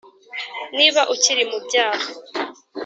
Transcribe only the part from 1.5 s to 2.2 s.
mu byaha